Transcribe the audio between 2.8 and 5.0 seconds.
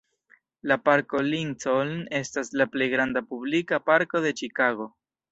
granda publika parko de Ĉikago.